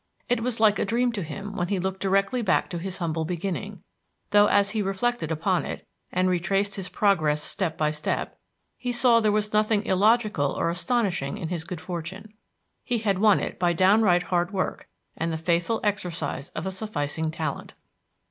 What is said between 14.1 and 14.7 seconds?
hard